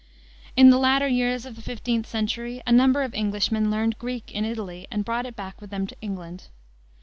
In 0.57 0.71
the 0.71 0.79
latter 0.79 1.07
years 1.07 1.45
of 1.45 1.55
the 1.55 1.61
15th 1.61 2.07
century 2.07 2.59
a 2.65 2.71
number 2.71 3.03
of 3.03 3.13
Englishmen 3.13 3.69
learned 3.69 3.99
Greek 3.99 4.31
in 4.31 4.45
Italy 4.45 4.87
and 4.89 5.05
brought 5.05 5.27
it 5.27 5.35
back 5.35 5.61
with 5.61 5.69
them 5.69 5.85
to 5.85 5.95
England. 6.01 6.47